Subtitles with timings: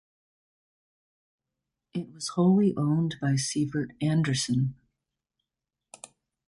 [1.93, 4.73] It was wholly owned by Sievert Andersson.